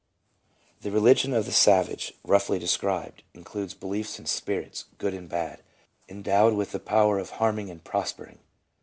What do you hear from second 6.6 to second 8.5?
the power of harming and prospering.